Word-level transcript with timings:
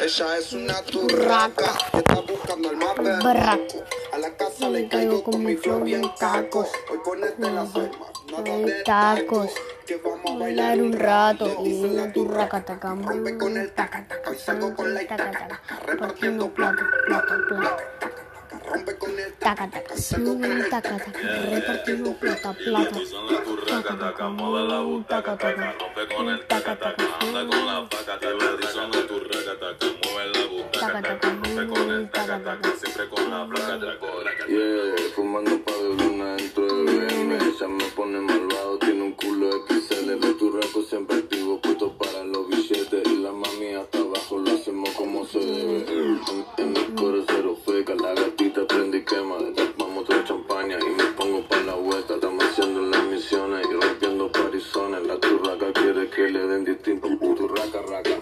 Ella 0.00 0.38
es 0.38 0.52
una 0.52 0.82
turraca 0.82 1.76
que 1.92 1.98
está 1.98 2.20
buscando 2.20 2.70
al 2.70 2.76
mapa. 2.76 3.02
Barraco. 3.22 3.84
A 4.12 4.18
la 4.18 4.36
casa 4.36 4.68
le 4.70 4.88
caigo 4.88 5.22
con 5.22 5.44
mi 5.44 5.54
flow 5.54 5.84
bien 5.84 6.02
caco. 6.18 6.66
Hoy 6.90 6.98
ponete 7.04 7.50
las 7.50 7.74
armas, 7.76 8.10
nada 8.30 8.58
de 8.58 8.82
tacos. 8.82 9.50
Que 9.86 9.96
vamos 9.96 10.30
a 10.32 10.38
bailar 10.38 10.80
un 10.80 10.92
rato. 10.92 11.64
Y 11.64 11.88
la 11.90 12.12
turraca 12.12 12.56
atacamos. 12.56 13.06
Rompe 13.06 13.38
con 13.38 13.54
mm, 13.54 13.58
el 13.58 13.72
taca 13.72 14.04
taca. 14.08 14.34
Y 14.34 14.38
salgo 14.38 14.74
con 14.74 14.94
la 14.94 15.06
taca 15.06 15.30
taca. 15.30 15.60
Repartiendo 15.86 16.48
plata, 16.52 16.82
plata, 17.06 17.38
plata. 17.48 17.97
Rompe 18.70 18.96
con 18.98 19.18
el 19.18 19.32
Taca 19.34 19.70
taca. 19.70 19.96
Sube 19.96 20.68
taca 20.68 20.96
taca. 20.98 21.12
Repartiendo 21.50 22.12
plata, 22.14 22.52
plata. 22.52 22.98
Turraca, 23.44 23.98
taca, 23.98 24.28
mueve 24.28 24.68
la 24.68 24.80
butaca, 24.80 25.36
taca, 25.36 25.74
rompe 25.78 26.14
con 26.14 26.28
el 26.28 26.46
taca, 26.46 26.78
taca, 26.78 27.04
anda 27.20 27.46
con 27.46 27.66
la 27.66 27.88
faca, 27.90 28.18
taca, 28.20 28.72
son 28.72 28.90
la 28.90 29.06
turraca, 29.06 29.58
taca, 29.58 29.86
mueve 30.04 30.32
la 30.34 30.46
butaca, 30.46 31.02
taca, 31.02 31.30
rompe 31.30 31.66
con 31.66 31.90
el 31.90 32.10
taca, 32.10 32.42
taca, 32.44 32.70
siempre 32.76 33.08
con 33.08 33.30
la 33.30 33.46
flaca, 33.46 33.78
taca, 33.78 34.06
taca. 34.24 34.46
Yeah, 34.48 35.12
fumando 35.14 35.64
pa' 35.64 35.72
de 35.72 35.94
luna 35.94 36.36
dentro 36.36 36.66
del 36.66 37.06
BM. 37.06 37.34
Ella 37.36 37.68
me 37.68 37.84
pone 37.96 38.20
malvado, 38.20 38.78
tiene 38.78 39.02
un 39.02 39.12
culo 39.12 39.50
XL. 39.66 40.18
De 40.18 40.34
tu 40.34 40.50
raco 40.52 40.82
siempre 40.82 41.18
activo, 41.18 41.60
puesto 41.60 41.96
para 41.96 42.24
los 42.24 42.48
billetes. 42.48 43.06
Y 43.06 43.16
la 43.22 43.32
mami 43.32 43.74
hasta 43.74 43.98
abajo 43.98 44.38
lo 44.38 44.50
hacemos 44.52 44.90
como 44.90 45.24
se 45.26 45.38
debe. 45.38 46.77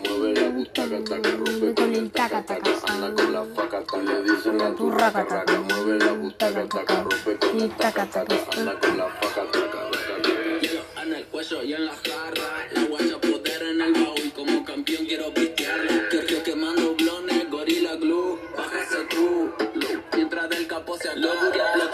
Mueve 0.09 0.41
la 0.41 0.49
butaca, 0.49 0.99
taca, 1.05 1.31
rompe 1.31 1.75
con 1.75 1.95
el 1.95 2.11
taca, 2.11 2.43
taca. 2.45 2.71
Anda 2.89 3.15
con 3.15 3.33
la 3.33 3.45
faca, 3.45 3.83
le 3.99 4.23
dicen 4.23 4.59
la 4.59 4.75
turraca, 4.75 5.27
taca. 5.27 5.61
Mueve 5.61 5.99
la 6.05 6.13
butaca, 6.13 6.69
taca, 6.69 7.03
rompe 7.03 7.37
con 7.39 7.61
el 7.61 7.71
taca, 7.77 8.07
taca. 8.07 8.35
Anda 8.57 8.81
con 8.81 8.99
la 8.99 9.07
faca, 9.09 9.43
taca, 9.53 9.91
taca. 9.91 11.03
En 11.03 11.15
el 11.15 11.25
cuello 11.27 11.63
y 11.63 11.75
en 11.75 11.87
la 11.87 11.93
jarra 11.93 12.67
la 12.73 12.83
guacha 12.85 13.21
poder 13.21 13.63
en 13.63 13.81
el 13.81 13.93
baúl. 13.93 14.33
Como 14.35 14.65
campeón 14.65 15.07
quiero 15.07 15.33
pistearlo. 15.33 16.09
Que 16.11 16.27
yo 16.27 16.43
quemando 16.43 16.95
blones, 16.95 17.51
gorila 17.51 17.95
glue. 17.97 18.39
Baja 18.57 18.83
ese 18.83 19.05
tú. 19.11 19.53
Mientras 20.15 20.49
del 20.49 20.67
capo 20.67 20.97
se 20.99 21.11
acaba. 21.11 21.86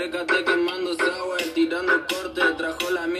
Recate 0.00 0.42
quemando 0.44 0.94
sour, 0.94 1.42
tirando 1.54 1.92
cortes. 2.08 2.59